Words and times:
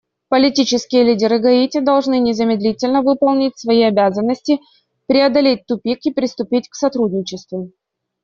Политические 0.29 1.03
лидеры 1.03 1.37
Гаити 1.37 1.79
должны 1.79 2.17
незамедлительно 2.19 3.03
выполнить 3.03 3.59
свои 3.59 3.83
обязанности, 3.83 4.57
преодолеть 5.05 5.67
тупик 5.67 5.99
и 6.07 6.11
приступить 6.11 6.67
к 6.69 6.73
сотрудничеству. 6.73 7.71